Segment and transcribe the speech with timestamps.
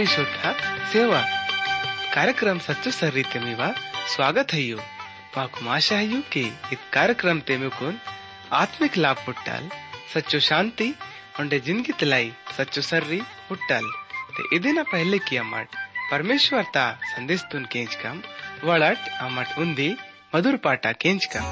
[0.00, 0.26] ईश्वर
[0.92, 1.20] सेवा।
[2.14, 2.58] ಕಾರ್ಯಕ್ರಮ
[4.12, 4.78] स्वागत है यू।
[5.34, 6.44] पाकु ಮಾಕು है यू के
[6.74, 7.98] इत कार्यक्रम ते मेकुन
[8.52, 9.68] आत्मिक लाभ पुट्टाल,
[10.14, 10.88] सच्चो शांति,
[11.40, 13.86] उंडे ज़िंदगी तलाई, सच्चो सर्री पुट्टाल।
[14.36, 15.76] ते इदिन पहले किया मट
[16.10, 18.22] परमेश्वर ता संदेश तुन केंच कम।
[18.64, 19.90] वड़ट अमट उन्दी
[20.34, 21.46] मधुर पाटा केंच कम।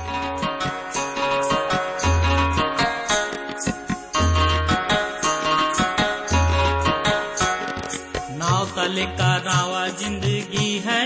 [8.88, 11.02] तले का नावा ज़िंदगी है।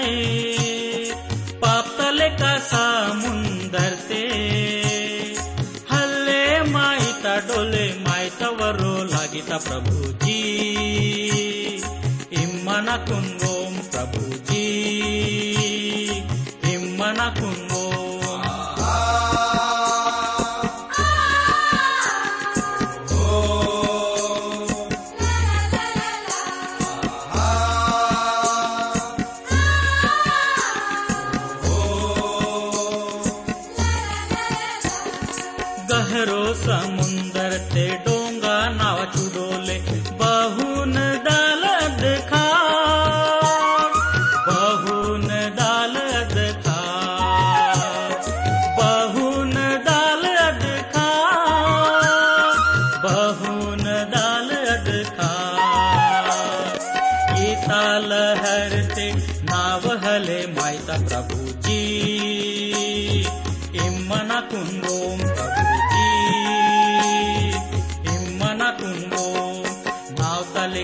[1.59, 4.21] पाप तले का समुंदर ते
[5.91, 10.39] हल्ले माइता डोले माईता वरो लागिता प्रभु जी।
[12.43, 14.32] इम्मना कुंगोम प्रभु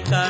[0.06, 0.27] नाव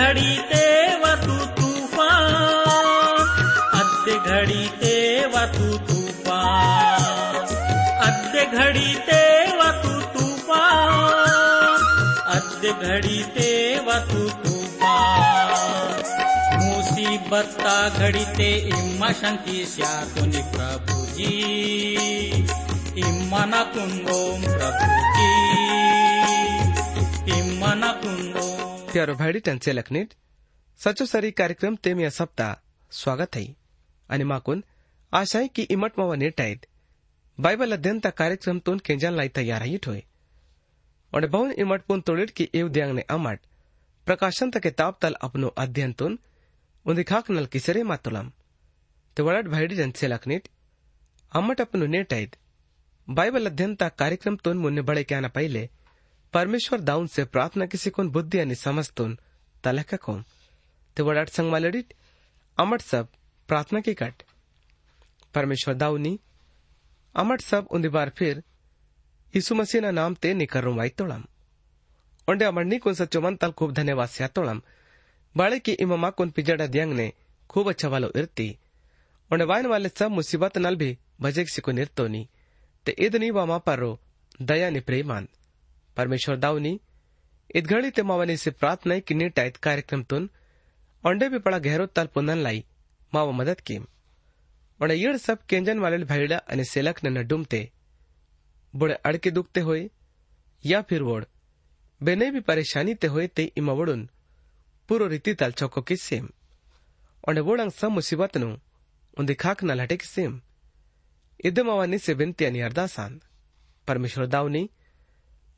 [0.00, 0.66] घडीते
[1.00, 2.06] वतु तूफा
[3.78, 4.92] अद्य घडीते
[5.34, 6.38] वतु तूफा
[8.06, 9.20] अद्य घडीते
[9.58, 10.62] वतु तूफा
[12.36, 13.50] अद्य घडीते
[13.88, 14.94] वतु तूफा
[16.62, 19.92] मुसीबत्ता घडीते इम शंकी स्या
[20.54, 21.34] प्रभुजी।
[23.04, 24.18] इम न कुम्भो
[24.48, 25.30] प्रभुजी।
[27.38, 30.14] इम्मनकुम्बो प्यारो भाईडी टंचे लखनीट।
[30.80, 32.54] सचो सरी कार्यक्रम मी सप्ताह
[32.92, 33.44] स्वागत है।
[34.08, 34.64] आणि माकून
[35.12, 36.66] आशा आहे की इमट मावा नेट
[37.38, 40.02] बायबल अध्ययन ता कार्यक्रम तोन केंजान लाई तयार ही ठोय
[41.12, 43.40] और बहुन इमट पुन तोड़िट की एव द्यांग ने अमट।
[44.06, 46.18] प्रकाशन तक किताब तल अपनो अध्ययन तुन,
[46.86, 48.32] उन्दी खाक नल किसरे मातुलम।
[49.16, 50.48] ते वड़ट भाईडी टंचे लखनीट।
[51.32, 52.36] अमट अपनो नेट
[53.08, 55.68] बाइबल अध्ययन ता कार्यक्रम तोन मुन्ने बड़े क्या न पहले।
[56.34, 59.18] परमेश्वर दाऊन से प्रार्थना किसी कोन बुद्धि आणि समजतून
[59.64, 60.22] तलक कोम
[60.96, 61.92] ते वडाट संग संगमालडीत
[62.58, 63.08] अमट सब
[63.48, 64.22] प्रार्थना की कट।
[65.34, 66.18] परमेश्वर दाऊनी
[67.14, 68.42] अमट सब उन्दी बार फिर
[69.34, 71.24] यीशु मसीह ना नाम ते निकरूं वाई तोड़म।
[72.28, 74.62] ओंडे अमरनी कोन सच्चो मन तल खूब धन्यवाद स्या तोड़म।
[75.34, 77.12] बाड़े की इमामा कोन पिजड़ा दियंग ने
[77.50, 78.48] खूब अच्छा वालो इरती।
[79.30, 82.28] ओंडे वाइन वाले सब मुसीबत नल भी भजेक सिको निर्तोनी
[82.86, 83.98] ते इदनी वामा परो
[84.42, 85.28] दया नि प्रेमान।
[86.00, 86.78] परमेश्वर दावनी
[87.56, 90.28] इदघड़ी ते मावनी से प्रार्थना की नीटायत कार्यक्रम तुन
[91.04, 92.64] ओंडे भी पड़ा गहरो तल पुनन लाई
[93.12, 93.78] माव मदद की
[94.80, 97.68] ओंडे येड़ सब केंजन वाले भाईड़ा अने सेलक न डुमते
[98.74, 99.88] बुड़े अड़के दुखते होए
[100.64, 101.24] या फिर वोड़
[102.00, 104.08] बेने भी परेशानी ते होए ते इमा वड़ुन
[104.88, 106.28] पूरो रीति तल चौको की सेम
[107.28, 108.50] ओंडे वोड़ंग सब मुसीबत नु
[109.16, 110.40] उन्दी खाक न लटे की सेम
[111.44, 113.20] इदमावानी से विनती अनि अरदासान
[113.88, 114.68] परमेश्वर दावनी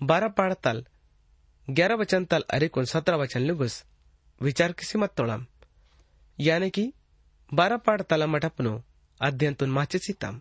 [0.00, 0.86] बारह पाड़ तल,
[1.70, 3.84] ग्यारह वचन तल अरिकुन सत्रह वचन, लुबस।
[4.40, 5.46] विचार किसी मत तोड़म
[6.40, 6.92] यानी कि
[7.54, 8.82] बारह पाड़ तल अमटपनो
[9.20, 10.40] अध्ययन तुन माचे सीतम।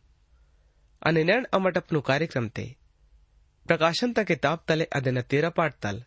[1.01, 2.77] અને નેણ અમટપનું કાર્યક્રમ તે
[3.67, 6.03] પ્રકાશન તા કિતાબ તલે અદન તેરા પાઠ તલ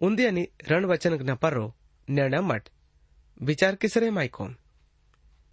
[0.00, 1.74] ઉંદિયાની રણવચન જ્ઞ પરો
[2.10, 2.64] નેણ અમટ
[3.40, 4.52] વિચાર કિસરે માયકોમ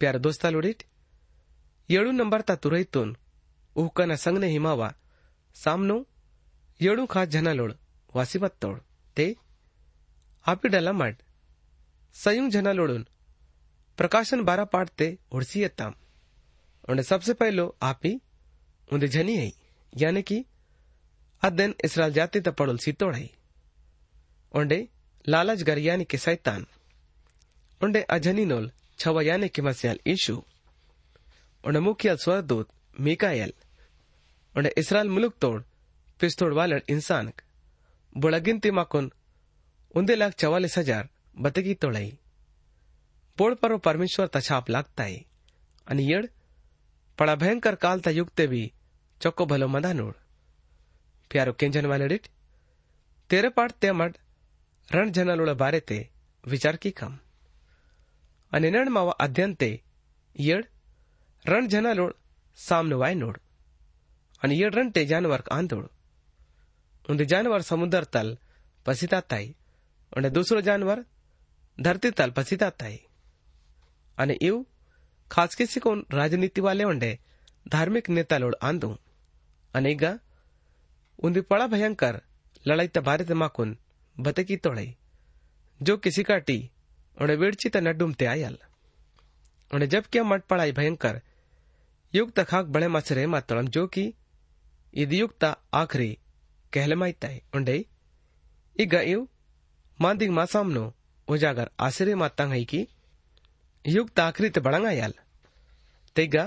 [0.00, 0.82] પ્યાર દોસ્તા લુડીટ
[1.88, 3.08] येळू नंबर ता तुरैतून
[3.76, 4.88] उहकाना संगने हिमावा
[5.54, 5.96] सामनो
[6.81, 7.75] ಏಳು ಖಾ ಜನಲೋಳ್
[8.13, 8.79] ವಾಸಿಬತ್ತೋಳ್
[9.17, 9.25] ते
[10.45, 11.15] आपिडला माड
[12.15, 13.05] संयुग झनालोड़ून
[13.97, 15.93] प्रकाशन बारा पाटते उड़सीयताम
[16.89, 18.13] उन्हें सबसे पहलो आपी
[18.89, 19.51] उन्हें झनी है
[19.93, 20.37] यानी कि
[21.43, 23.29] अदन इसराइल जाति त पड़ोल सीतोड़ है
[24.51, 24.87] उन्हें
[25.25, 26.65] लालच गर यानी कि सैतान
[27.81, 30.35] उन्हें अजनी नोल छवा यानी कि मसियाल ईशु
[31.63, 33.53] उन्हें मुखियल स्वरदूत मीकायल
[34.55, 35.59] उन्हें इसराइल मुलुक तोड़
[36.22, 37.32] पिस्तोड़ वाले इंसान
[38.16, 39.10] बड़ा गिनती माकुन
[39.94, 41.08] उन्दे लाख चवालीस हज़ार
[41.38, 42.10] बतकी तोड़ाई।
[43.38, 46.28] बोळ पर्व परमेश्वर तछाप लागता है येड,
[47.18, 48.62] पड़ा भयंकर कालता युग भी
[49.20, 50.14] चौको चोको भलो मदानोड
[51.30, 52.26] प्यारो केंजन वालेडिट
[53.30, 54.16] तेरे पाठ ते मठ
[54.88, 55.98] रण जनलोळ बारे ते
[56.44, 57.12] विचार की कम।
[58.52, 59.68] અને નિર્ણયમાં આદ્યંતે
[60.36, 60.64] યડ
[61.44, 62.16] રણ જનાલોડ
[62.58, 63.36] સામનો વાયનોડ
[64.42, 65.86] અને યડ રણતે જાનવર आंदोड़।
[67.11, 68.29] ઉંદે જાનવર સમુદ્ર તલ
[68.85, 69.49] પસિતા તાઈ
[70.11, 70.99] અને દૂસરો જાનવર
[71.77, 72.99] ધરતી તલ પસીતા તાઈ
[74.17, 74.67] અને એવું
[75.31, 77.11] ખાસ કિસી કોણ રાજનીતિ વાલે ಒಂಡೆ
[77.65, 78.89] ಧಾರ್ಮಿಕ ನೇತಾಲೋಳು ಆಂದು
[79.73, 80.03] ಅನೇಗ
[81.19, 82.15] ಒಂದು ಪಳ ಭಯಂಕರ
[82.65, 83.73] ಲಳೈತ ಭಾರತ ಮಾಕುನ್
[84.17, 84.87] ಬತಕಿ ತೊಳೈ
[85.79, 86.57] जो किसी का टी
[87.17, 88.55] उन्हें वेड़ची त नड्डुमते आयल
[89.71, 91.19] उन्हें जब क्या मट पड़ाई भयंकर
[92.13, 94.05] युक्त खाक बड़े मसरे मातोड़म जो कि
[94.93, 96.09] इद युक्त आखरी
[97.56, 97.82] उंडे
[99.98, 100.84] मांदिंग मासामनो
[101.28, 102.84] उजागर आश्रय मातांग है कि
[103.84, 105.12] युक्त आखरी ते बड़ंगा याल
[106.16, 106.44] तेगा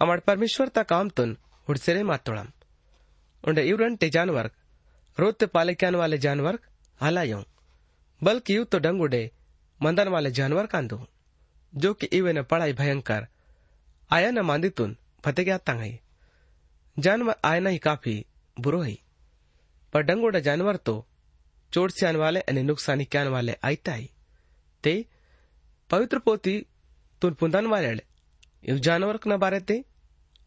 [0.00, 1.36] अमर परमेश्वर ता काम तुन
[1.68, 2.48] हुडसेरे मातोड़म
[3.44, 4.50] उंडे इवरन ते जानवर
[5.18, 6.58] रोते पाले क्यान वाले जानवर
[7.00, 7.42] हलायों
[8.22, 9.22] बल्कि यू तो डंगुडे
[9.80, 11.00] मंदन वाले जानवर कांदो
[11.72, 13.26] जो कि इवे न पढ़ाई भयंकर
[14.10, 15.98] आया न मांदितुन फते गया तंगई
[16.96, 18.24] जानवर आयना ही काफ़ी
[18.56, 18.96] बुरो है
[19.94, 20.94] पर डंगोड़ा जानवर तो
[21.72, 24.08] चोट से आने वाले अन्य नुकसानी के आने वाले आईता है।
[24.84, 25.04] ते
[25.90, 26.54] पवित्र पोती
[27.22, 28.00] तुन पुंदान वाले
[28.62, 29.84] इन जानवर के बारे ते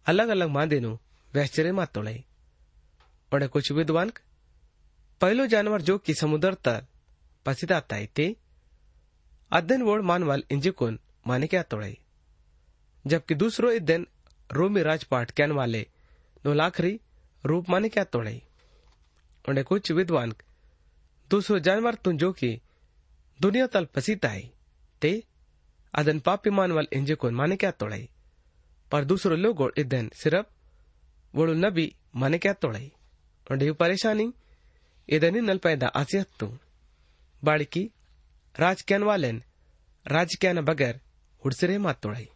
[0.05, 0.91] अलग अलग माँ देनो
[1.33, 2.23] वैश्चर्य मात तोड़े।
[3.31, 4.11] बड़े कुछ विद्वान
[5.21, 6.81] पहलो जानवर जो कि समुद्र तल
[7.45, 8.25] पसीदा ताई ते
[9.51, 11.97] अध्ययन वोड मान वाले इंजिकोन माने क्या तोड़े।
[13.05, 14.05] जबकि दूसरो इधन
[14.49, 15.85] रोमी राजपाट कहने वाले
[16.45, 16.99] नौलाखरी
[17.43, 18.41] रूप माने क्या तोड़े।
[19.49, 20.33] उन्हें कुछ विद्वान
[21.29, 22.61] दूसरो जानवर तुम जो कि
[23.41, 24.49] दुनिया तल पसीता आए
[25.01, 25.23] ते
[25.93, 28.09] अदन पापी मान वाल इंजे को माने क्या तोड़ाई?
[28.91, 30.45] पर दूसरो लोग इधन सिर्फ़
[31.35, 32.91] वो नबी माने क्या तोड़ाई?
[33.51, 34.33] उन्हें परेशानी?
[35.09, 36.57] इधन ही नल पैदा आसियत तू।
[37.43, 37.91] बाड़की
[38.59, 39.43] राजकैन वाले वालेन,
[40.07, 41.01] राज कैन बगैर
[41.45, 42.29] उड़सरे मात तोड़ाई।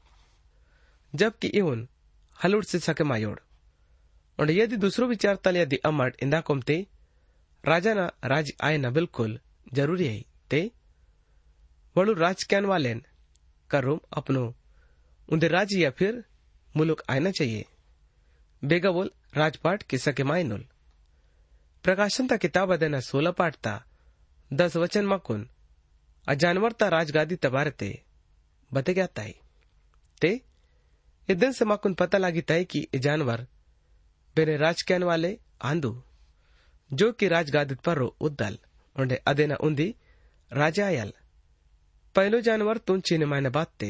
[1.16, 1.88] जबकि इवन
[2.44, 3.40] हलुड़ से सके मायोड़।
[4.50, 6.88] यदि दूसरो विचार तल यदि अमर इंदा कोमते
[7.66, 9.40] राजा ना राज आए न बिल्कुल
[9.74, 10.72] ज़रूरी है। ते
[11.98, 13.06] वड़ु राज कैन वालेन
[13.70, 14.56] करूम अपनो।
[15.30, 16.26] उन्दे राज्य या फिर
[16.78, 17.66] मुलुक आना चाहिए।
[18.64, 20.66] बेगा बोल, राजपाट किस्सा के मायनुल।
[21.84, 23.86] प्रकाशन ता किताब अदेना सोलह पाठ ता,
[24.54, 25.50] दस वचन मकुन।
[26.28, 28.04] अजानवर ता राजगादी तबारते
[28.74, 29.36] बते गया ताई?
[30.22, 30.42] ते
[31.30, 33.48] इदन से मकुन पता लगी ताई कि जानवर
[34.36, 36.04] बेने राज कहने वाले आंदू।
[36.92, 38.60] ಜೋ ಕಿ ರಾಜ್ಗಾದಿತ್ ಪರ್ರು ಉದ್ದಲ್
[38.96, 39.90] ಒಂಡೆ ಅದೇನ ಉಂದಿ
[40.52, 41.14] ರಾಜಾಯಲ್
[42.16, 43.88] पहलो जानवर तुन चीन मायने बातते,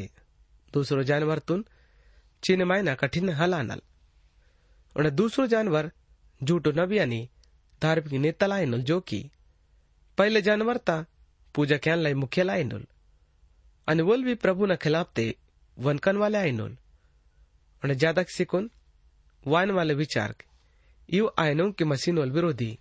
[0.74, 1.64] दूसरो जानवर तुन
[2.44, 3.82] चीन मायना कठिन हलानल।
[4.96, 5.90] और दूसरो जानवर
[6.42, 7.22] झूठो नबियानी,
[7.82, 9.22] धार्मिक नेता लायनुल जो की
[10.18, 10.98] पहले जानवर ता
[11.56, 12.86] पूजा क्यान लाई मुख्य लायनुल।
[13.88, 15.26] अनवल भी प्रभु न खिलाफते
[15.78, 16.78] वनकन वाले आयनुल।
[17.84, 18.70] उन्हें ज़्यादा सिकुन
[19.46, 20.36] वान वाले विचार
[21.10, 22.72] यू आयनों की मशीनोल विरोधी।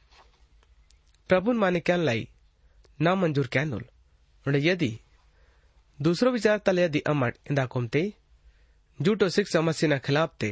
[1.31, 2.27] प्रभुन माने क्यान लाई?
[3.01, 3.85] ना मंजूर क्यानोल
[4.47, 4.89] और यदि
[5.99, 8.03] दूसरो विचार तल यदि अमट इंदा कोमते
[8.99, 10.51] झूठो शिक्षा मसीना खिलाफ ते,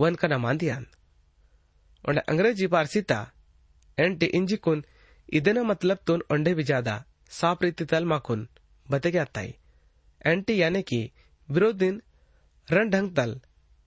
[0.00, 0.86] वन कना मांदियान
[2.04, 3.18] और अंग्रेज़ी पारसीता
[3.98, 4.84] एंटी इंजी कुन,
[5.32, 6.96] इदना मतलब तुन अंडे भी ज़्यादा
[7.30, 8.48] साफ़ रीति तल माकुन
[8.90, 9.54] बते गया ताई?
[10.26, 11.00] एंटी यानी कि
[11.48, 12.02] विरोधिन
[12.68, 13.40] रण ढंग तल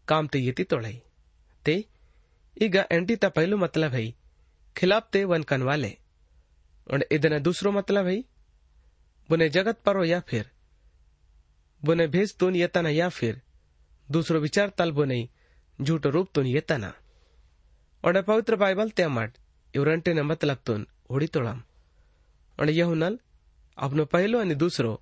[0.07, 1.01] काम ते येती तोड़ाई।
[1.65, 1.75] ते
[2.57, 4.07] ಈಗ एंटी ता पहलू मतलब है,
[4.75, 5.93] खिलाफ ते वन कन वाले।
[6.93, 8.23] और इदना दूसरो मतलब है,
[9.29, 10.51] बुने जगत परो या फिर?
[11.85, 13.41] बुने भेज तुन यतना या फिर?
[14.11, 15.27] दूसरो विचार तलबो नहीं
[15.81, 16.93] झूठो रूप तुन येताना
[18.03, 19.33] और पवित्र बाइबल ते मट
[19.75, 21.61] इवरंटे ने मतलब तुन होड़ी तोड़म
[22.59, 23.19] और यहुनल
[23.77, 25.01] अपनो पहलो અને दूसरो,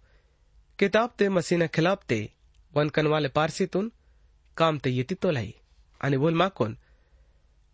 [0.80, 2.34] किताब ते मसीना खिलाफ ते
[2.74, 3.92] वनकन वाले पारसी तुन,
[4.58, 5.54] काम ते येती तोलाई
[6.02, 6.78] आणि बोल माकोन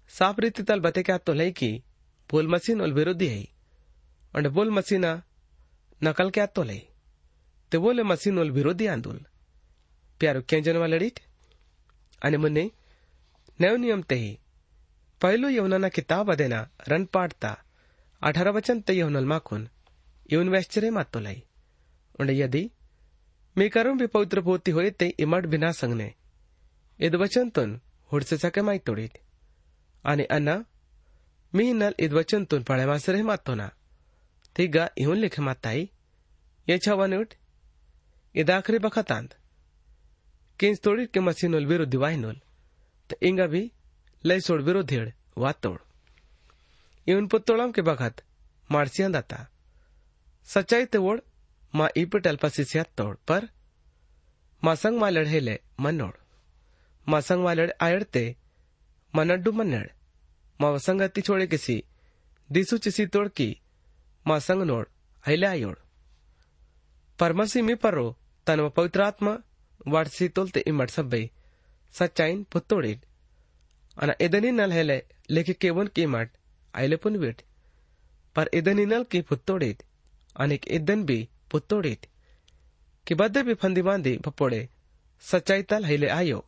[0.10, 1.72] साफ़ रीति तल बते क्या तोलाई की
[2.32, 3.59] बोल मसीन ओल विरोधी है।
[4.35, 5.11] और बोल मसीना
[6.01, 6.81] नकल क्या तोलाई
[7.73, 9.19] ते बोले मसीन ओल विरोधी आंदोल
[10.21, 11.17] प्यारो क्या जनवा लड़ीट
[12.23, 12.65] અને મને
[13.61, 14.19] નવ નિયમ તે
[15.21, 16.61] પહેલું યવનાના કિતાબ અદેના
[16.91, 17.51] રન પાડતા
[18.23, 19.63] અઢાર વચન તે યવનલ માખુન
[20.33, 21.39] ಇವನ್ ವ್ಯಾಶ್ಚರ್ಯ ಮಾತೊಲೈ
[22.21, 22.65] ಉಂಡ ಯದಿ
[23.57, 26.07] मी करून बी पवित्र पोती होय ते इमाड बिना संगने
[27.01, 27.69] इद वचन तुन
[28.11, 29.19] हुडसे सके माई तोडीत
[30.05, 30.57] आणि अन्ना
[31.53, 33.69] मी नल इद वचन तुन पळे मासरे मातो ना
[34.56, 35.90] ती गा इहुन लिखे माताई
[36.68, 37.34] ये छवन उठ
[38.36, 39.36] इद आखरी बखतांत
[40.60, 42.40] किंच तोडीत के मसीनोल विरोधी वाहिनोल
[43.10, 43.62] त इंगा भी
[44.24, 45.78] लय सोड विरोधीड वातोड
[47.08, 48.22] इवन पुत्तोळम के बखत
[48.70, 49.46] माडसियाँ दाता
[50.48, 51.22] सच्चाई ते वोड
[51.74, 53.46] मा ईपट अल्पसिसियात तोड पर
[54.64, 56.14] मा संग मा लढेले मनोड
[57.08, 58.24] मा संग मा लड़ आयड़ते
[59.14, 59.88] मनड्डू मन्नड़
[60.60, 61.84] मा संगति छोड़े किसी
[62.50, 63.50] दिसु चिसी तोड़ की
[64.26, 64.90] మా సంగనోడ్
[65.26, 65.80] ఐలాయోడ్
[67.20, 68.04] परमसी मिपरो
[68.48, 69.32] तन पवित्र आत्मा
[69.88, 71.20] वाटसी तोलते इमट सब्बे
[71.96, 73.00] सच्चाईन पुत्तोड़ील
[73.98, 74.98] अन इदनी नल हेले
[75.30, 76.30] लेके केवन की मट
[76.74, 77.42] आयले पुन बेट
[78.36, 79.84] पर इदनी नल की पुत्तोड़ीत
[80.36, 81.20] अनेक इदन भी
[81.52, 82.08] पुत्तोड़ीत
[83.08, 84.62] कि बद्दे भी फंदी बांधी पपोड़े
[85.24, 86.40] सच्चाई तल हिले आयो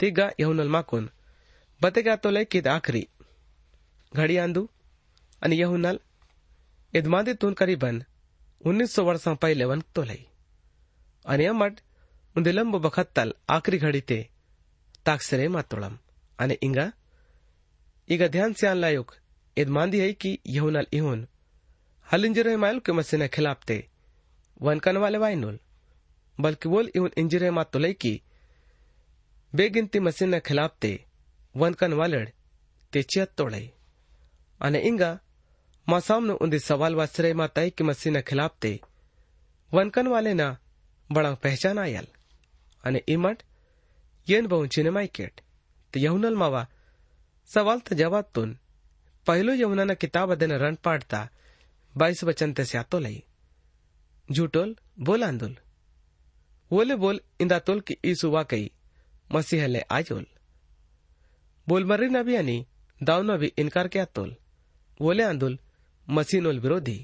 [0.00, 1.10] तिगा यहुनल माकुन
[1.80, 3.06] बतेगा तो ले आखरी
[4.12, 4.68] घड़ी आंदू
[5.42, 6.00] अन यहुनल
[6.94, 8.02] येदमादी तून करीबन
[8.60, 10.22] उन्नीस सौ वर्षा पहले वन तो लई।
[11.24, 11.80] अन अमट
[12.36, 12.76] उन्दे लंब
[13.48, 14.18] आखिरी घड़ी ते
[15.06, 15.98] ताक्षरे मातुलम
[16.38, 16.86] अने इंगा,
[18.08, 19.14] इगा ध्यान से आनला युग
[19.94, 21.26] है कि यहुनल इहुन
[22.08, 23.78] हलिंजर मायल के मसीने खिलाफ ते
[24.60, 25.58] वनकन वाले वाइनुल
[26.38, 28.14] बल्कि वोल इहुन इंजिर मातुल तो की
[29.52, 30.92] बेगिनती मसीने खिलाफ ते
[31.54, 32.28] वनकन वालड़
[32.92, 33.62] ते चेत तोड़े
[34.60, 35.10] अने इंगा
[35.90, 38.80] मसाम ने उन्हें सवाल वास्तरे माता कि मसीह ने खिलाफ ते।
[39.72, 40.58] वनकन वाले ना
[41.12, 42.06] बड़ा पहचान आयल।
[43.08, 43.42] इमट
[44.28, 45.40] येन बहु चिन्ह केट।
[45.94, 46.66] तो यहुनल मावा,
[47.46, 48.58] सवाल तो जवाब तुन।
[49.26, 51.28] पहलो यमुना ना किताब अदे रण पाटता
[51.96, 53.22] बाईस वचन ते सो लई।
[54.30, 55.56] झूठोल, बोल आंदोल।
[56.70, 58.70] बोले बोल इंदा तोल की ई सुबह कई
[59.34, 60.26] मसीह ले आजोल।
[61.68, 62.66] बोल नी नबी यानी
[63.02, 64.36] दाऊ भी इनकार क्या तोल।
[65.00, 65.58] बोले आंदुल
[66.09, 66.97] मसीनोल विरोधी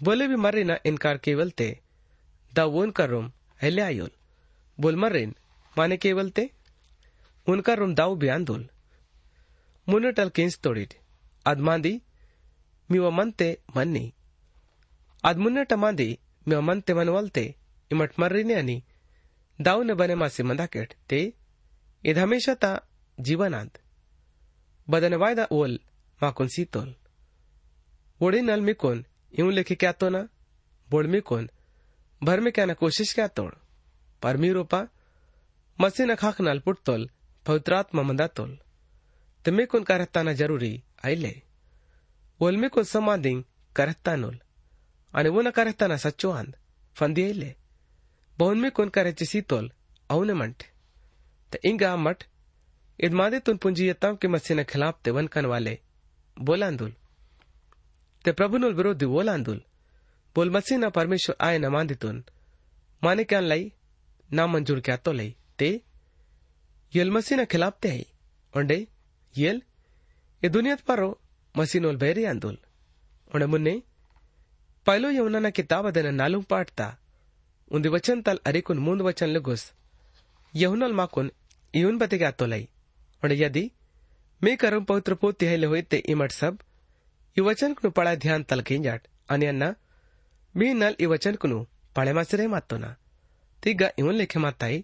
[0.00, 1.68] बोले भी मर्री ना इनकार केवल ते
[2.52, 3.30] दावोन का रोम
[3.62, 4.10] हेले आयोल
[4.78, 5.34] बोल मर्रीन
[5.76, 6.50] माने केवल ते
[7.46, 8.68] उनका रोम दाव भी आंदोल
[9.86, 10.94] मुने टल केंस तोड़ीट
[11.46, 11.92] आदमांदी
[12.90, 14.06] ಮಿವ ಮಂತೆ ಮನ್ನಿ
[15.24, 16.06] ಅದ್ ಮುನ್ನಟ ಮಾಂದಿ
[16.48, 17.44] ಮಿವ ಮಂತೆ ಮನವಲ್ತೆ
[17.90, 18.78] ಇಮಟ್ ಮರ್ರಿನೆ ಅನಿ
[19.58, 21.18] दाऊने बने मासे मंदाकेट ते
[22.04, 22.68] इद हमेशा ता
[23.18, 23.72] जीवनांत
[24.88, 25.72] बदन वायदा ओल
[26.20, 26.86] माकुन सीतोल
[28.21, 29.05] ओढ़ी नल में कौन?
[29.39, 30.27] यू लेखे क्या तो ना?
[30.89, 31.49] बोड़ में कौन?
[32.23, 32.73] भर में क्या ना?
[32.73, 33.53] कोशिश क्या तोड़?
[34.21, 34.87] पर मी रोपा,
[35.81, 37.09] मसी नखाक नालपुट तोल
[37.45, 38.57] फौत्रात मंदा तोल।
[39.45, 40.83] तुम्हे कौन का रहता ना ज़रूरी?
[41.05, 41.41] आयले
[42.39, 43.43] ओलमे कोन समाधिंग?
[43.75, 44.39] करतानोल
[45.13, 46.55] अने वो न करताना सच्चो आंद
[46.95, 47.55] फंदी आयले
[48.39, 49.71] बहुनमे कोन करायचे सीतोल
[50.09, 50.63] औने मंट
[51.51, 52.23] त इंगा मठ।
[52.99, 55.79] इदमादे तुन पूंजी यताव के मसी न खिलाफ ते वनकन वाले।
[56.37, 56.93] बोलांदुल
[58.25, 59.59] તે પ્રભુનું વિરોધી ઓલાંદુલ
[60.35, 62.17] બોલ મસીહના પરમેશ્વર આયના માંદિતુન
[63.01, 63.65] માને ક્યાં લઈ
[64.29, 65.69] ના મંજૂર ક્યાં તો લઈ તે
[66.93, 68.03] येल खिलाफ ते है
[68.53, 68.77] ओंडे
[69.35, 69.61] येल
[70.41, 71.09] ये दुनियात पारो
[71.55, 72.57] मसीनोल बैरी आंदोल
[73.29, 73.73] ओंडे मुन्ने
[74.87, 76.87] पहलो यमुना ना किताब अदन नालू पाटता
[77.71, 79.63] उन्दी वचन तल अरिकुन मुंद वचन लुगुस
[80.53, 81.31] यहुनल माकुन
[81.73, 82.67] इवन बते तो लाई
[83.23, 83.69] ओंडे यदि
[84.41, 86.57] मैं करूँ पवित्र पोती है लोहित इमट सब
[87.35, 89.65] ಈ ವಚನಕನು ಪಳ ಧ್ಯಾನ್ ತಲಕಿಂಜಾಟ್ ಅನಿಯನ್ನ
[90.55, 91.57] మీ నల్ ఈ వచనకును
[91.97, 92.91] పళెమసరే మాత్తోనా
[93.63, 94.79] తిగ్గా ఇవన్ లేఖే మాత్తాయి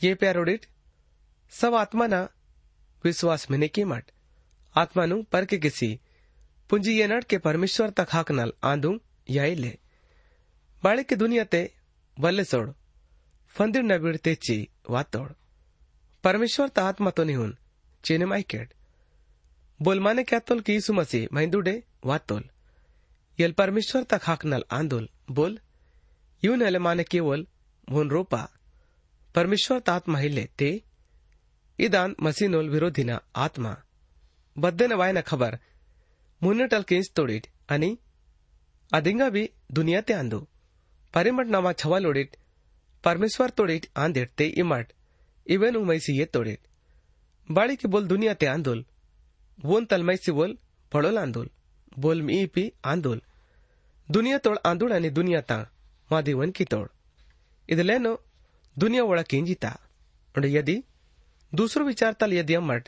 [0.00, 0.66] ఏ ప్యారోడిట్
[1.52, 2.18] सब आत्मा ना
[3.04, 4.10] विश्वास मैंने की मट
[4.74, 5.88] आत्मा नु पर के किसी
[6.70, 8.92] पूंजी ये नट के परमेश्वर तक हाक नल आंदू
[9.30, 9.72] या ले
[10.82, 11.62] बाड़े के दुनिया ते
[12.16, 12.68] बल्ले सोड़
[13.56, 14.56] फंदिर ची
[14.90, 15.34] वातोड
[16.24, 17.56] परमेश्वर ता आत्मा तो नहीं हुन
[18.04, 18.42] चेने माई
[19.80, 22.46] ಬೋಲ್ಮಾನೆ ಕ್ಯಾತೋಲ್ ಕೀಸು ಮಸಿ ಮೈಂದುಡೆ ವಾತೋಲ್
[23.38, 25.56] ಎಲ್ ಪರಮೇಶ್ವರ್ ತಕ್ ಹಾಕ್ನಲ್ ಆಂದೋಲ್ ಬೋಲ್
[26.42, 27.44] ಇವನ್ ಎಲೆಮಾನೆ ಕೇವಲ್
[27.88, 28.34] ಭೂನ್ ರೂಪ
[29.34, 30.70] ಪರಮೇಶ್ವರ್ ತಾತ್ಮ ಇಲ್ಲೆ ತೇ
[31.78, 33.66] ಇದಾನ್ ಮಸೀನೋಲ್ ವಿರೋಧಿನ ಆತ್ಮ
[34.56, 35.56] ಬದ್ದೆನ ವಾಯನ ಖಬರ್
[36.42, 37.90] ಮುನ್ನಟಲ್ ಕೇಸ್ ತೋಡಿಟ್ ಅನಿ
[38.92, 39.44] ಅದಿಂಗ ಬಿ
[39.74, 40.40] ದುನಿಯಾತೆ ಅಂದು
[41.14, 42.34] ಪರಿಮಟ್ ನಾವ ಛವಲೋಡಿಟ್
[43.04, 44.90] ಪರಮೇಶ್ವರ್ ತೋಡಿಟ್ ಆಂದಿಟ್ ತೇ ಇಮಾಟ್
[45.46, 46.64] ಇವೇನು ಮೈಸಿಯೇ ತೋಡಿಟ್
[47.48, 48.82] ಬಾಳಿಕೆ ಬೋಲ್ ದುನಿಯಾತೆ ಆಂದೋಲ್
[49.59, 50.57] वोन तलमैसी बोल
[50.91, 51.47] पडोल आंदोल
[51.97, 53.19] बोल मी पी आंदोल
[54.09, 55.63] दुनिया तोड आंदोळ आणि दुनिया ता
[56.09, 56.89] मादी वन की तोड
[57.69, 58.11] ಇದಲ್ಲೇನು
[58.77, 59.73] ದುನಿಯಾ ಒಳ ಕೆಂಜಿತಾ
[60.55, 60.77] ಯದಿ
[61.53, 62.83] दूसरो विचारताल यदि अमट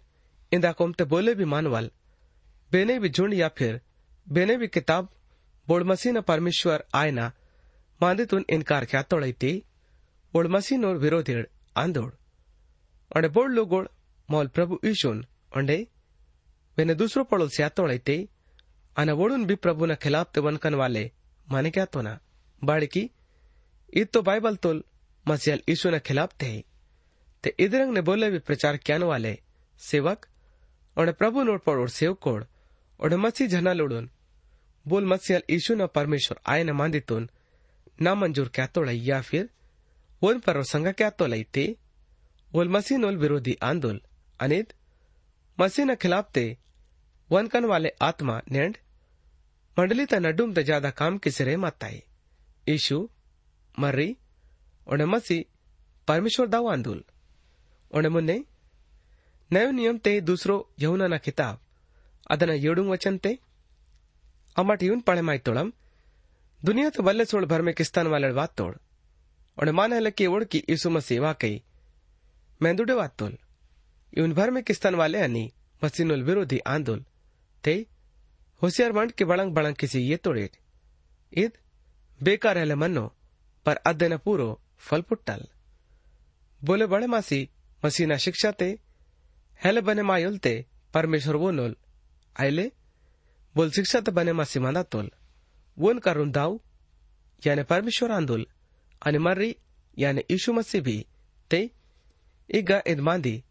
[0.52, 1.86] इंदा कोमते बोले भी मानवाल
[2.72, 3.74] बेने भी झुंड या फिर
[4.28, 5.04] बेने भी किताब
[5.68, 7.26] बोड़ मसीन परमेश्वर आयना
[8.02, 9.52] मांदितून इनकार क्या तोड़ती
[10.34, 11.36] बोड़ मसीन और विरोधी
[11.76, 12.12] आंदोड़
[13.12, 13.86] और बोड़ लोगोड़
[14.30, 15.26] मौल प्रभु ईशुन
[15.58, 15.80] अंडे
[16.77, 18.17] बेने दूसरो पड़ोल से तोड़ते
[18.97, 21.11] अन वोड़ुन भी प्रभु न खिलाफ ते वनकन वाले
[21.49, 22.19] माने क्या तो ना
[22.63, 23.09] बाड़ की
[23.97, 24.83] ईद तो बाइबल तोल
[25.27, 26.53] मसीहल ईशु न खिलाफ थे
[27.45, 29.39] ते इदरंग ने बोले भी प्रचार क्यान वाले
[29.81, 30.27] सेवक
[30.97, 32.43] और प्रभु नोट पड़ोड़ सेव कोड़
[33.01, 34.09] और मसीह झना लोड़न
[34.87, 37.29] बोल मसीहल ईशु न परमेश्वर आय न मांदितुन
[38.03, 39.49] ना मंजूर क्या तो या फिर
[40.23, 41.65] वन पर संग क्या तो लई ते
[42.53, 42.69] बोल
[47.33, 48.77] वनकन वाले आत्मा नेंड
[49.77, 52.01] मंडली त नडुम त ज़्यादा काम कि सिरे माताई
[52.67, 52.99] ईशु
[53.75, 54.09] मर्री
[54.87, 55.39] उन्हें मसी
[56.09, 57.03] परमेश्वर दाऊ आंदोल
[57.91, 58.37] उन्हें मुन्ने
[59.51, 61.59] नव नियम ते दूसरो यहुना न खिताब
[62.31, 63.33] अदना येडुंग वचन ते
[64.57, 65.73] अमट यून पढ़े माई तोड़म
[66.61, 68.75] दुनिया तो बल्ले सोड़ भर में किस्तान वाले बात तोड़
[69.59, 71.55] उन्हें मान है लकी ओड़ की ईसु मसी वाकई
[72.61, 73.37] मैं दुडे बात तोल
[74.19, 75.45] यून भर में किस्तान वाले अनि
[75.83, 77.05] मसीनोल विरोधी आंदोल
[77.65, 77.87] ते
[78.63, 80.51] होशियार मंड के बड़ंग बड़ंग किसी ये तोड़े।
[81.39, 81.53] ईद
[82.23, 83.17] बेकार है मनो
[83.67, 85.49] पर अध्ययन पूरो फल पुट्टल।
[86.65, 87.51] बोले, बड़े मासी,
[87.85, 88.79] मसीना शिक्षा ते,
[89.65, 91.77] हेले बने मा योलते परमेश्वर वो नोल।
[92.41, 92.73] आयले
[93.55, 95.11] बोल, शिक्षा ते बने मा सिमाना तोल।
[95.79, 96.61] वोन करून दाव
[97.47, 98.47] याने परमेश्वर आंदोल
[99.07, 99.57] आणि मर्री,
[99.99, 101.07] याने यीशु मसीह भी,
[101.51, 101.71] ते
[102.51, 103.45] इगा इदमांदी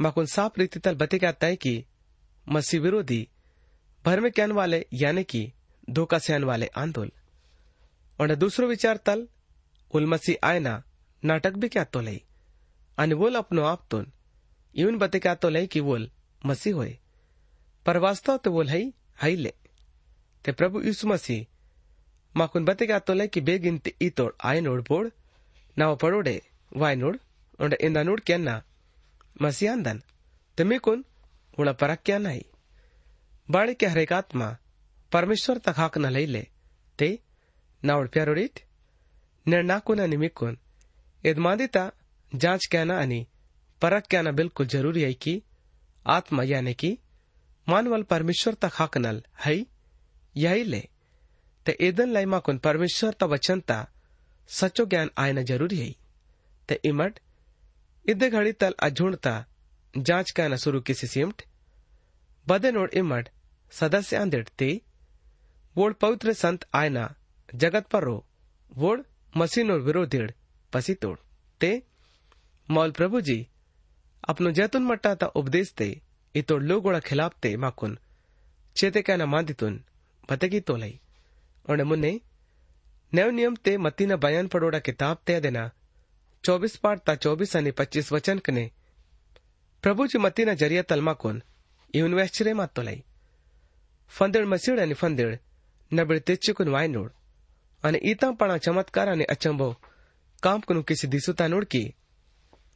[0.00, 1.84] माकुन साफ़ रीति तल बते है कि
[2.48, 3.28] मसी विरोधी,
[4.04, 5.52] भर में कहने वाले, यानी कि
[5.90, 7.12] धोखा सहन वाले आंदोल।
[8.20, 9.28] और दूसरो विचार तल,
[9.94, 10.82] उल मसी आयना,
[11.24, 12.22] नाटक भी क्या तो लई?
[12.98, 14.12] अन वोल अपनो आप तुन,
[14.74, 16.10] इवन बते क्या तो लई कि वोल
[16.46, 16.98] मसी होए?
[17.86, 19.54] पर वास्तव तो बोल है हई ले।
[20.44, 21.48] ते प्रभु यीशु मसी
[22.36, 25.08] माकुन बते क्या तो लई कि बेगिनते इतोड़ आय नोड़ बोड़
[25.78, 26.42] नाव पड़ोड़े
[26.76, 27.16] वाय नोड़,
[27.60, 28.62] और इंदा नोड़ कहना
[29.42, 30.02] मसी आंदन।
[30.56, 31.04] ते मेकुन
[31.60, 33.74] क्या नहीं.
[33.74, 34.56] के हरेक आत्मा
[35.12, 36.46] परमेश्वर तक हाक न लई ले
[36.98, 37.18] ते
[37.84, 38.60] नावड़ प्यारोड़ीत
[39.48, 40.58] निर्णाकुन निमिकुन
[41.24, 41.92] इदमादिता
[42.34, 43.26] जाँच कहना अनि
[43.82, 45.42] परख कहना बिल्कुल ज़रूरी है कि,
[46.06, 46.98] आत्मा यानी कि,
[47.68, 49.66] मानवल परमेश्वर तक हक नल है
[50.36, 50.88] यही ले
[51.66, 53.88] ते एदन लाइमा कुन परमेश्वर ता वचनता
[54.48, 55.94] सचो ज्ञान आयना ज़रूरी है.
[56.68, 57.20] ते इमट
[58.08, 59.46] इदे घड़ी तल अझुणता
[59.96, 61.42] किसी सिमट
[62.48, 63.28] बदे नोड इमट
[63.70, 64.82] सदस्य आंदेड़ ते,
[65.76, 67.14] वोड पवित्र संत आयना,
[67.54, 68.26] जगत पर रो,
[68.76, 69.04] वोड
[69.36, 70.30] मसीनोर विरोधीड़
[70.72, 71.18] पसी तोड़।
[71.60, 71.82] ते,
[72.70, 73.46] मौल प्रभु जी,
[74.28, 76.00] अपनो जैतून मट्टा उपदेश ते,
[76.36, 77.98] इतोड़ लोगोड़ा खिलाफ ते माकुन,
[78.76, 79.84] चेते कहना मांदितुन
[80.30, 81.00] बतेगी तो लई
[81.70, 82.20] और मुन्ने
[83.14, 85.70] नव नियम ते मती न बयान पड़ोड़ा किताब ते देना,
[86.44, 88.70] चौबीस पाठ ता चौबीस अनि पच्चीस वचन कने
[89.82, 91.40] ಪ್ರಭುಜಿ ಮತ್ತಿನ ಜರಿಯ ತಲ್ಮಾಕೋನ್
[91.94, 92.98] ಇವನು ವೆಚ್ಚರೆ ಮಾತೋಲೈ
[94.12, 95.34] ફંદેળ મસીડ અને ફંદેળ
[95.90, 97.12] નબળે તે ચુકુન વાયનોડ
[97.82, 99.68] અને ઈતા પણ ચમત્કાર અને અચંભો
[100.42, 101.88] કામકનું કિસી દિસુતા નોડકી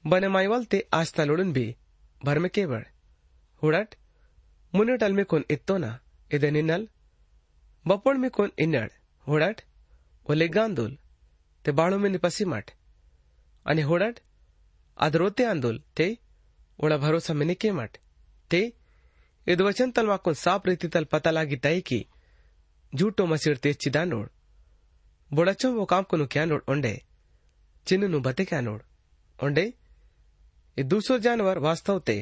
[0.05, 1.71] બને માઈવાલ તે આસ્થા લોડન ભી
[2.21, 2.85] ભર મે કેવળ
[3.63, 3.97] હુડટ
[4.73, 5.95] મુનેટ અલમે કોન ઇત્તોના
[6.31, 6.85] ઇદે નિનલ
[7.87, 8.93] બપોણ મે કોન ઇનડ
[9.27, 9.61] હુડટ
[10.27, 10.93] ઓલે ગાંદુલ
[11.65, 12.71] તે બાળો મે નિપસી મઠ
[13.67, 14.23] અને હુડટ
[14.99, 16.07] આદરોતે આંદુલ તે
[16.79, 17.99] ಒಳ ಭರೋಸಾ ಮೆನಿಕೆ ಮಾಟೆ
[18.51, 18.61] ते
[19.47, 22.07] इद वचन तल माकुन साफ़ रीति तल पता लागी तय की
[22.93, 24.29] झूठो मसीर तेज चिदा नोड
[25.31, 26.95] बोड़चो वो काम को क्या नोड, ओंडे?
[27.87, 28.83] चिन्ह नु बते क्या नोड?
[29.39, 29.65] ओंडे
[30.77, 32.17] दूसरो जानवर वास्तव ते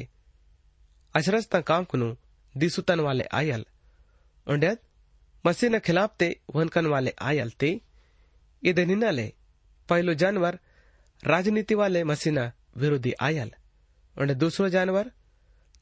[1.13, 2.07] अचरज ता काम कुनु
[2.55, 3.65] दिसुतन वाले आयल।
[4.47, 4.71] ओंडे,
[5.45, 7.69] मसीह न खिलाफ ते वनकन वाले आयल ते
[8.63, 9.27] ये निनाले
[9.89, 10.59] पहलो जानवर
[11.23, 13.51] राजनीति वाले मसीना विरोधी आयल।
[14.16, 15.12] उंडे दूसरो जानवर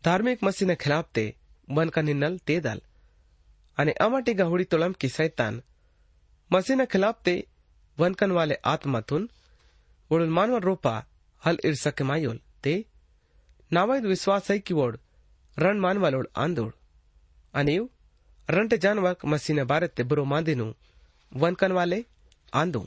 [0.05, 1.27] धार्मिक मसीह न खिलाफ ते
[1.69, 2.81] वनका निन्नल ते दल
[3.79, 5.57] અને અમાટી ગહોડી તોળમ કી સૈતાન
[6.51, 7.35] મસીના ખિલાફ તે
[7.99, 9.25] વનકન વાલે આત્માતુન
[10.11, 10.99] ઉડુલ માનવ રોપા
[11.43, 12.73] हल इर्सके मायोल ते
[13.71, 14.97] नावायद विश्वास है की वोड
[15.57, 16.73] रण मानवालोड आंदोड़
[17.55, 17.83] अनिव
[18.49, 20.67] रणटे जानवर मसीने बारे ते बुरो मांदिनु
[21.33, 22.01] वनकन वाले
[22.53, 22.83] आंदू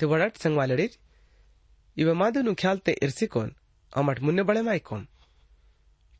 [0.00, 0.88] ते वड़ट संग वाले
[1.96, 3.54] इवे मादिनु ख्याल ते इर्सिकोन
[3.94, 5.02] अमट मुन्ने बड़े माइकोम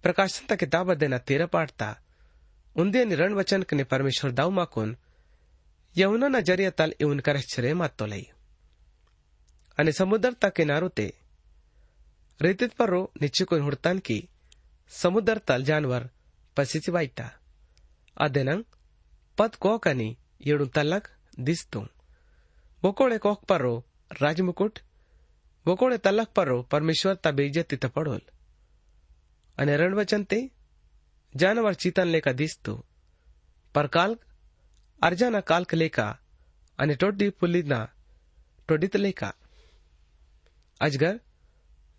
[0.04, 1.88] प्रकाशन ता किताब देना तेरा पाठता
[2.76, 4.96] उंदे रण वचन कने परमेश्वर दाऊ माकोन
[5.96, 8.26] यमुना नजरिया तल इवन करश्चरे मातो लई
[9.78, 11.06] અને સમુદ્રતા કિનારો તે
[12.40, 14.18] રેતિત પરો નિચ્ચુકોન હુડતાન કી
[14.92, 16.06] ಸಮುದ್ರ ತಲ್ ಜಾನ್ವರ್
[16.56, 17.26] ಪಸಿಸಿ ವೈತಾ
[18.16, 18.60] ಅದೆನಂ
[19.38, 20.08] ಪತ್ ಕೋಕನಿ
[20.52, 21.08] ಏಡು ತಲ್ಲಕ್
[21.46, 21.80] ದಿಸ್ತು
[22.82, 23.74] ಬೊಕೋಳೆ ಕೋಕ್ ಪರೋ
[24.22, 24.78] ರಾಜಮುಕುಟ್
[25.66, 28.22] બકોળે તલક પરો પરમેશ્વર તા બેઇજ્જતી ત પડોલ
[29.58, 30.38] અને રણવચન તે
[31.34, 32.80] જાનવર ચિતન લેકા દિસતું
[33.74, 34.12] પરકાલ
[35.02, 36.12] અર્જાના કાલ્ક લેકા
[36.78, 37.86] અને ટોડી પુલ્લીના
[38.60, 39.34] ટોડીત લેકા
[40.80, 41.16] અજગર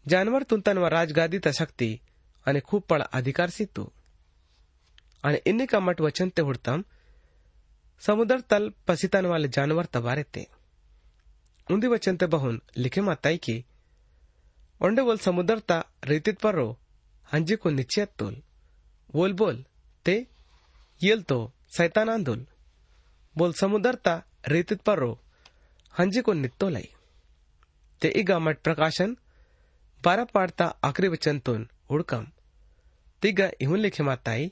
[0.06, 1.90] જાનવર તુંતનવા રાજગાદી ત શક્તિ
[2.46, 3.90] અને ખૂબ પણ અધિકાર સીતું
[5.24, 6.82] અને ઇન્ને કા મટ વચન તે હુડતમ
[8.04, 10.44] સમુદ્ર તલ પસિતન વાલે જાનવર તબારે તે
[11.68, 13.58] ಉಂದಿ ವಚಂತೆ ಬಹುನ್ ಲಿಖೆ ಮಾತಾಯ್ಕಿ
[14.82, 15.72] ಒಂಡೆ ಒಲ್ ಸಮುದ್ರತ
[16.12, 16.70] ರೀತಿತ್ ಪರ್ರೋ
[17.30, 18.40] ಹಂಜಿಕು ನಿಶ್ಚಯತ್ತೋಲ್
[19.10, 19.56] बोल बोल
[20.06, 20.14] ते
[21.02, 21.38] येल तो
[21.70, 22.46] सैतान आंदोल
[23.36, 24.14] बोल समुदरता
[24.48, 25.12] रेतीत पर्रो
[25.94, 26.90] हंजी को नित्तो लाई
[28.02, 29.16] ते इगा मठ प्रकाशन
[30.02, 32.24] बारा पाडता आखरी वचनतून हुडकम
[33.22, 34.50] तिगा इहुन लिखे माताई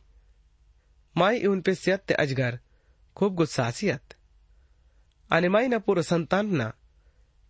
[1.16, 2.58] माई इहुन पे सियत ते अजगर
[3.18, 4.14] खूप गुस्सा सियत
[5.30, 6.70] आणि माई ना पूर्व संतान ना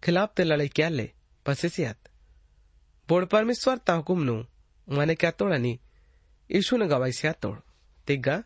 [0.03, 1.09] खिलाफ ते लड़ाई क्या ले
[1.45, 2.09] पसिसियत
[3.09, 4.35] बोड़ परमेश्वर ता हुकुम नु
[4.87, 5.73] मने क्या तोड़नी
[6.49, 7.57] यीशु ने गवाई से तोड़
[8.07, 8.41] तिग्गा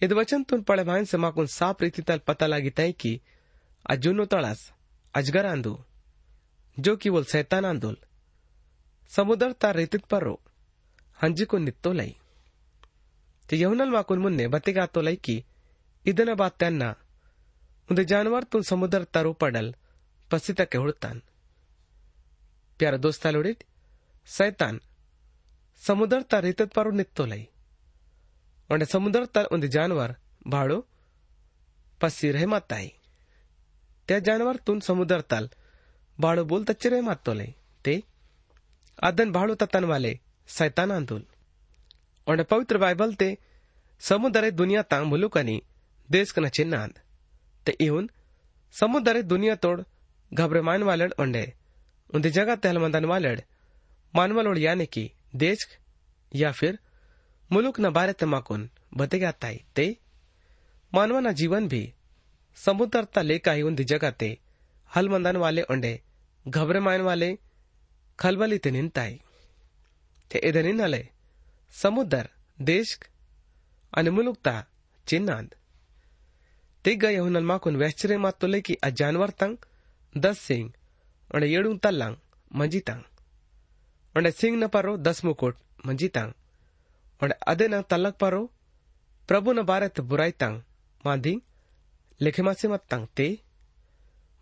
[0.00, 3.20] इद वचन तुन पड़े भाइन से माकुन साफ रीति तल पता लगी तय की
[3.84, 4.70] अजुनो तड़ास
[5.14, 5.78] अजगर आंदू
[6.76, 7.96] जो कि बोल सैतान आंदोल
[9.12, 10.38] समुद्र ता रेतित परो
[11.18, 12.16] हंजी को नित्तो लई
[13.48, 15.42] ते यहुनल माकुन मुन्ने बतेगा तो लई की
[16.06, 16.84] ಇದನ್ನ ಬಾತ್ ತೆನ್ನ
[17.88, 19.70] ಒಂದು ಜಾನುವಾರು ತುನ್ ಸಮುದ್ರ ತರು ಪಡಲ್
[20.32, 21.20] ಪಸಿತಕ್ಕೆ ಹುಡುತ್ತಾನ್
[22.80, 23.62] ಪ್ಯಾರ ದೋಸ್ತಾಲುಡಿಟ್
[24.28, 24.78] ಸೈತಾನ್
[25.82, 27.42] ಸಮುದ್ರ ತ ರೀತತ್ ಪಾರು ನಿತ್ತೋಲೈ
[28.70, 30.14] ಒಂಡೆ ಸಮುದ್ರ ತ ಒಂದು ಜಾನುವಾರ್
[30.54, 30.78] ಬಾಳು
[32.00, 32.90] ಪಸ್ಸಿ ರಹೆ ಮಾತಾಯಿ
[34.08, 35.46] त्या जानवर तुन समुद्र तल
[36.18, 37.46] बाळो बोल तच्चे मातोले
[37.84, 37.94] ते
[38.98, 40.12] आदन बाळो ततन वाले
[40.48, 41.22] सैतान आंदोल
[42.26, 43.28] और पवित्र बाइबल ते
[44.00, 45.58] समुद्र दुनिया तांग मुलुकनी
[46.08, 46.94] देश कना चिन्हांद
[47.66, 48.08] ते इहुन
[48.74, 49.80] समुद्र दुनिया तोड़
[50.33, 51.45] घबरामान वालड़ उंडे
[52.09, 53.39] उन्द जगह तहलमंदन वालड़।
[54.13, 55.67] मानवलोड़ यानी कि देश
[56.31, 56.79] या फिर
[57.49, 59.85] मुलुक न बारे तमाकुन बते बतेगा ताई ते।
[60.93, 61.81] मानवा ना जीवन भी
[62.57, 64.37] समुद्रता लेका ही उन जगह ते।
[64.91, 65.93] हलमंदन वाले ओंडे
[66.45, 67.29] घबरेमान वाले
[68.19, 69.19] खलबली ते निंताई
[70.31, 71.03] ते इधर निनाले
[71.73, 72.27] समुद्र,
[72.59, 72.99] देश
[73.93, 74.53] आणि मुलुकता
[75.07, 75.55] चिन्नांद
[76.85, 79.57] ते गए हुनल माकुन वैश्चरे मातुले की अजानवर तंग
[80.46, 80.70] ಸಿಂಗ್
[81.30, 82.18] ಒಂಡೆ ಏಳು ತಲ್ಲಂಗ್
[82.60, 83.06] ಮಂಜಿತಾಂಗ್
[84.14, 86.34] ಒಂಡೆ ಸಿಂಗ್ ನ ಪರೋ ದಸ್ ಮುಕುಟ್ ಮಂಜಿತಾಂಗ್
[87.20, 88.42] ಒಂಡೆ ಅದೇ ನ ತಲ್ಲಕ್ ಪರೋ
[89.28, 90.60] ಪ್ರಭು ನ ಬಾರತ್ ಬುರಾಯ್ ತಂಗ್
[91.04, 91.34] ಮಾಂದಿ
[92.20, 93.26] लिखे मासे मत तंग ते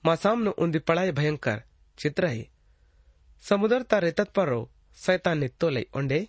[0.04, 1.58] मा सामनो उन्दी पढ़ाई भयंकर
[1.98, 2.44] चित्र है
[3.42, 4.60] समुद्र ता रेतत परो
[4.98, 6.20] सैतान ने तो लई ओंडे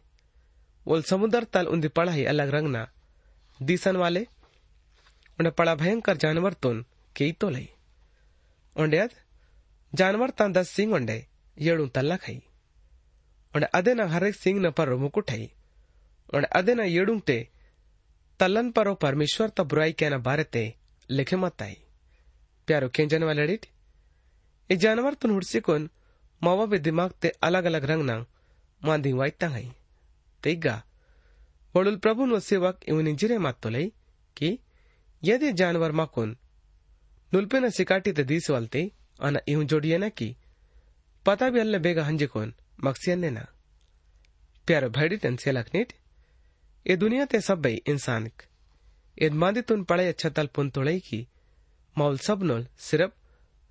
[0.86, 2.82] बोल समुद्र तल उन्दी पढ़ाई अलग रंगना
[3.60, 4.24] दीसन वाले
[5.39, 6.84] उन्हें पड़ा भयंकर जानवर तुन
[7.15, 7.67] के तो लई
[8.76, 9.12] ओंडे अद
[9.92, 11.26] जानवर तां दस सिंग उंडे,
[11.57, 12.37] येड़ू तल्ला खई।
[13.55, 15.50] उंड अदे ना एक सिंग न पर मुकु ठई।
[16.35, 17.38] उंड अदे ना येड़ू ते
[18.40, 20.64] तलन पर परमेश्वर त बुराई के ना बारे ते
[21.11, 21.76] लिखे मत आई।
[22.68, 23.66] प्यारो केंजन वाले डिट
[24.70, 25.88] ये जानवर तुन हुड़सी कोन,
[26.42, 28.16] मावा बे दिमाग ते अलग अलग रंग ना
[28.83, 29.64] मांदी वाई तंग है
[30.42, 30.83] तेगा
[31.74, 33.92] वडुल प्रभु नो सेवक इवन जिरे मात तो लई
[34.37, 34.59] कि
[35.22, 36.37] यदि जानवर माकुन
[37.33, 40.29] नुलपे न सिकाटी ते दीस वालते ಅನ ಇವು ಜೋಡಿಯನಕಿ
[41.27, 42.53] ಪತಾಬಿ ಅಲ್ಲ ಬೇಗ ಹಂಜಿಕೋನ್
[42.87, 43.40] ಮಕ್ಸಿಯನ್ನೇನ
[44.66, 45.92] प्यारो भैडी तन से लखनीट
[46.87, 48.31] ये दुनिया ते सब बई इंसान
[49.16, 51.27] यद मादी तुन पड़े अच्छा तल पुन तोड़ई की,
[51.96, 53.12] मौल सब नोल सिर्फ़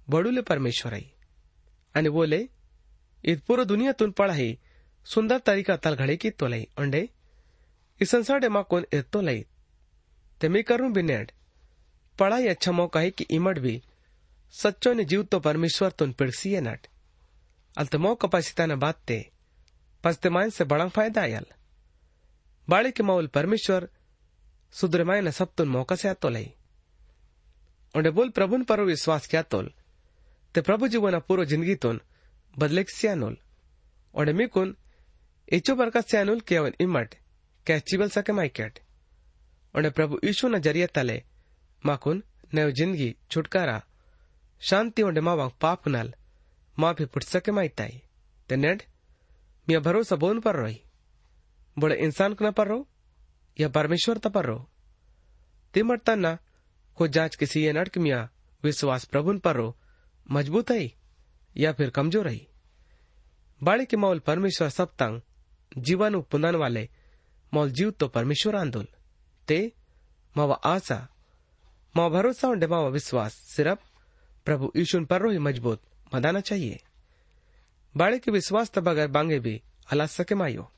[0.07, 1.07] बड़ूले परमेश्वर आई।
[1.95, 2.41] अने बोले
[3.23, 4.57] ईद पूरा दुनिया तुन पढ़ाई
[5.05, 7.07] सुंदर तरीका तल घड़े की तोलई, अंडे,
[7.99, 8.85] इस संसार डे माँ कोन
[10.41, 11.31] ते करूँ बिनेड
[12.19, 13.81] पढ़ाई अच्छा मौका है कि इमट भी
[14.53, 16.87] सच्चो ने जीव तो परमेश्वर तुन पिड़सी नट।
[17.77, 19.19] अल तो मौका पसिता न बात ते
[20.03, 21.45] पसते से बड़ा फ़ायदा आयल।
[22.67, 23.87] बाड़े के माउल परमेश्वर
[24.73, 26.27] सुधरे मायन सब तुन मौका से आतो
[27.95, 29.71] उन्हें बोल प्रभुन पर विश्वास क्या तोल,
[30.55, 31.99] ते प्रभु जीवन पूरो ज़िंदगी तुन
[32.55, 33.37] बदले सियानुल
[34.13, 34.75] और मिकुन
[35.47, 37.15] इचो बरका सियानुल केवन इमट
[37.67, 38.79] कैचिबल सके माइकेट
[39.75, 41.21] और प्रभु यीशु न ज़रिए तले
[41.83, 43.81] माकुन नयो ज़िंदगी छुटकारा।
[45.21, 46.13] मावा पाप नल।
[46.79, 48.01] माफ़ी पुट सके माइताई
[48.49, 48.83] ते नेड,
[49.69, 50.81] मिया भरोसा बोन पर रोई।
[51.79, 52.87] बड़े इंसान को न पर रो?
[53.59, 54.69] या परमेश्वर त पर रो?
[55.73, 56.37] तिमट तना
[56.95, 58.29] को जाँच किसी ये नड़क मिया
[58.63, 59.77] विश्वास प्रभुन पर रो,
[60.31, 60.91] मज़बूत है
[61.57, 62.47] या फिर कमज़ोर है
[63.63, 65.21] बाड़ी के मौल परमेश्वर सब तंग,
[65.77, 66.89] जीवन पुनन वाले
[67.53, 68.87] मौल जीव तो परमेश्वर आंदोल
[69.47, 69.71] ते,
[70.37, 71.07] मावा आशा,
[71.97, 73.90] मावा भरोसा और मावा विश्वास सिर्फ़
[74.45, 75.81] प्रभु यीशु पर ही मज़बूत।
[76.15, 76.79] मदाना चाहिए।
[77.97, 80.71] बाड़े के विश्वास तब अगर बांगे भी हला सके मायो।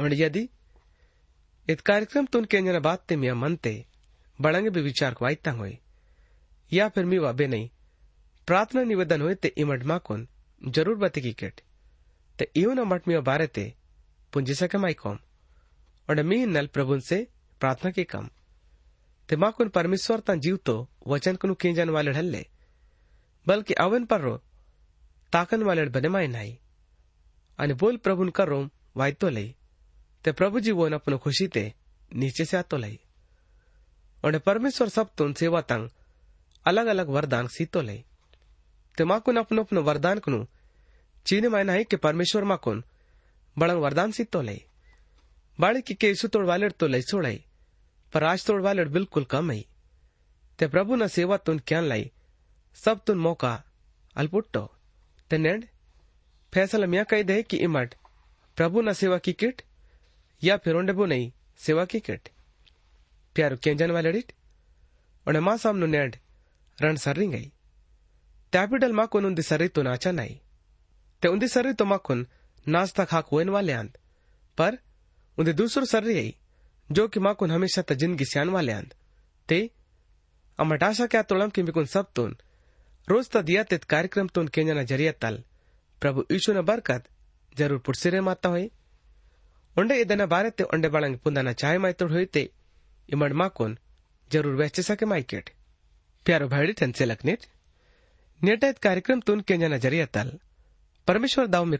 [0.00, 0.48] और यदि
[1.70, 3.86] इत कार्यक्रम तुन केंजन बात ते मिया मनते,
[4.40, 5.78] बड़ंगे भी विचार को आयता हुए।
[6.72, 7.70] या फिर मीवा बे नहीं,
[8.46, 10.28] प्रार्थना निवेदन हुए ते इमट माकुन,
[10.68, 11.60] ज़रूर बते की केट।
[12.38, 13.74] ते इयो न मट मिया बारे ते,
[14.32, 15.18] पुंजी सके माई कौम।
[16.10, 17.28] और मी नल प्रभुन से
[17.60, 18.30] प्रार्थना के कम।
[19.28, 22.46] ते माकुन परमेश्वर ता जीव तो वचन कनु केंजन वाले ढल्ले।
[23.48, 24.36] बल्कि अवन पर रो।
[25.32, 26.58] ताकन वाले बने माय नाही
[27.58, 29.54] आणि बोल प्रभुन कर रोम वायतो लई।
[30.24, 31.72] ते प्रभु जी वो अपनो खुशी ते
[32.10, 32.98] नीचे से आतो लई।
[34.24, 35.88] और परमेश्वर सब तुन सेवा तंग
[36.66, 38.04] अलग अलग वरदान सीतो लई।
[38.98, 40.44] ते माकुन अपनो अपनो वरदान कनु,
[41.26, 42.82] चीने मायना है कि परमेश्वर माकुन
[43.56, 44.62] बड़ंग वरदान सीतो लई।
[45.58, 47.44] बाड़ी की केसु तोड़ वाले तो लई छोड़ाई
[48.12, 49.66] पर आज तोड़ वाले बिल्कुल कम आई।
[50.58, 52.10] ते प्रभु न सेवा तुन क्या लाई
[52.76, 53.52] सब तुन मौका
[54.16, 54.64] अल्पुट्टो
[55.30, 55.64] ते नेड
[56.52, 57.94] फैसला कह दे कि इमट
[58.58, 59.62] प्रभु न सेवा की किट
[60.42, 62.28] या फिर ओंडेबो नहीं सेवा की किट
[63.36, 64.32] प्यारो केंजन वाले डिट
[65.26, 66.16] और माँ सामनो नेड
[66.78, 67.50] रण सर्री गई
[68.52, 70.36] त्यापिडल माकुन उन्दी सर्री तो नाचा नहीं
[71.22, 72.26] ते उन्दी सर्री तो माकुन
[72.66, 73.96] नाश्ता खाक होन वाले आंद
[74.58, 74.78] पर
[75.38, 76.34] उन्दी दूसरो सर्री आई
[76.88, 78.94] जो कि माकुन हमेशा त ज़िंदगी सियान वाले आंद
[79.48, 79.58] ते
[80.58, 82.36] अमटाशा क्या तोड़म कि मिकुन सब तुन
[83.07, 85.35] रोज त दिया तेत कार्यक्रम तुन केंजना जरिया तल
[86.01, 87.03] प्रभु यीशु न बरकत
[87.55, 88.65] जरूर पुटसिरे माता होई
[89.75, 92.43] ಉಂಡೆ ಇದನ್ನ ಬಾರತ್ತೆ ಉಂಡೆ ಬಳಂಗ್ ಪುಂದನ ಚಾಯ್ ಮಾಯ್ತೋಡ್ ಹೋಯ್ತೆ
[93.09, 93.73] ಇಮಡ್ ಮಾಕೋನ್
[94.31, 95.45] जरूर वैसे सके माइकेट
[96.25, 97.41] प्यारो भाई ठन से लखनेट
[98.41, 100.29] नेटायत कार्यक्रम तुन के जना जरिया तल
[101.07, 101.79] परमेश्वर दाव में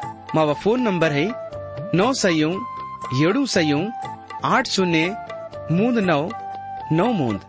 [0.34, 1.26] मावा फोन नंबर है
[2.00, 2.50] नौ सयू
[3.26, 3.80] ಏಳು ಸಯು
[4.54, 5.02] आठ शून्य
[5.76, 6.18] मूंद नौ
[6.98, 7.40] नौ मूंद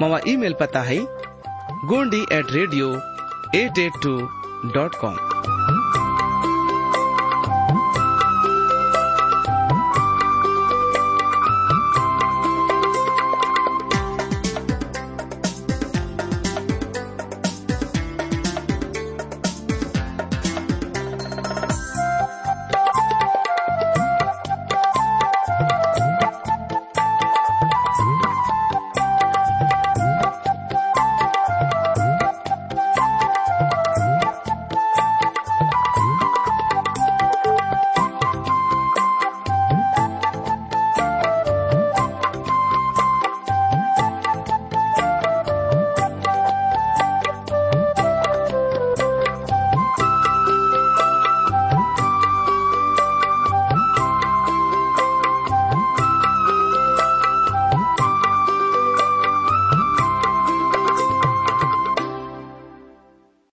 [0.00, 0.98] मावा ईमेल पता है
[1.92, 2.88] Gondi at radio
[3.60, 4.14] at eight two
[4.74, 5.16] dot com